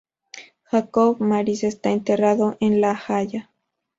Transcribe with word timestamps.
Jacob 0.71 1.19
Maris 1.21 1.63
está 1.63 1.91
enterrado 1.91 2.57
en 2.59 2.81
La 2.81 2.99
Haya. 3.07 3.51